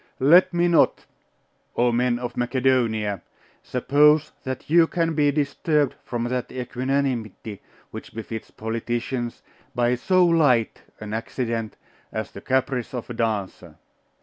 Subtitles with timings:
[0.19, 1.05] 'Let me not,
[1.75, 3.21] O men of Macedonia,
[3.61, 9.43] suppose that you can be disturbed from that equanimity which befits politicians,
[9.75, 11.75] by so light an accident
[12.11, 13.75] as the caprice of a dancer.